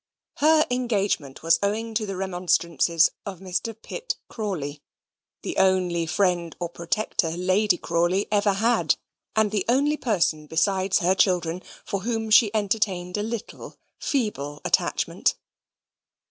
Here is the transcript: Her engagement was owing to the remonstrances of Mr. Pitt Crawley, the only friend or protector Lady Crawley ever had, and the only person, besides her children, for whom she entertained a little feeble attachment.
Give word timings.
Her 0.37 0.65
engagement 0.71 1.43
was 1.43 1.59
owing 1.61 1.93
to 1.93 2.07
the 2.07 2.15
remonstrances 2.15 3.11
of 3.23 3.37
Mr. 3.39 3.79
Pitt 3.79 4.15
Crawley, 4.29 4.81
the 5.43 5.57
only 5.57 6.07
friend 6.07 6.55
or 6.59 6.69
protector 6.69 7.29
Lady 7.29 7.77
Crawley 7.77 8.27
ever 8.31 8.53
had, 8.53 8.95
and 9.35 9.51
the 9.51 9.63
only 9.69 9.97
person, 9.97 10.47
besides 10.47 10.97
her 11.01 11.13
children, 11.13 11.61
for 11.85 11.99
whom 11.99 12.31
she 12.31 12.49
entertained 12.55 13.15
a 13.15 13.21
little 13.21 13.77
feeble 13.99 14.59
attachment. 14.65 15.35